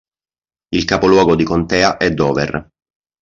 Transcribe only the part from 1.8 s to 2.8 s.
è Dover.